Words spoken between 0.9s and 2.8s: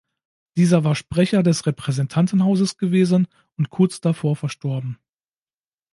Sprecher des Repräsentantenhauses